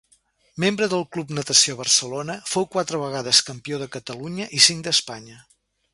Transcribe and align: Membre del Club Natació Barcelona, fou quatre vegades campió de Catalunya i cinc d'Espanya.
Membre 0.61 0.87
del 0.93 1.03
Club 1.17 1.33
Natació 1.39 1.75
Barcelona, 1.81 2.37
fou 2.53 2.67
quatre 2.77 3.03
vegades 3.03 3.43
campió 3.51 3.83
de 3.83 3.89
Catalunya 3.97 4.49
i 4.61 4.67
cinc 4.71 4.87
d'Espanya. 4.89 5.39